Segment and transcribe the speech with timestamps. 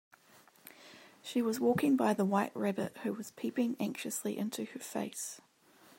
[1.21, 5.39] She was walking by the White Rabbit, who was peeping anxiously into her face.